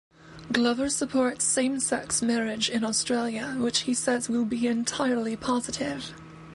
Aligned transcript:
Glover 0.51 0.89
supports 0.89 1.45
same-sex 1.45 2.23
marriage 2.23 2.71
in 2.71 2.83
Australia, 2.83 3.55
which 3.59 3.81
he 3.81 3.93
says 3.93 4.29
will 4.29 4.45
be 4.45 4.65
"entirely 4.65 5.35
positive". 5.35 6.15